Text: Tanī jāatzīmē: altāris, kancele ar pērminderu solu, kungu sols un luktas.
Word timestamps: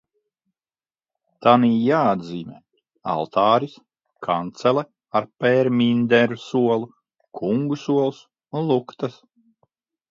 Tanī 1.47 1.69
jāatzīmē: 1.73 2.57
altāris, 3.17 3.77
kancele 4.29 4.87
ar 5.21 5.31
pērminderu 5.45 6.43
solu, 6.49 6.91
kungu 7.43 7.83
sols 7.87 8.27
un 8.59 8.69
luktas. 8.77 9.25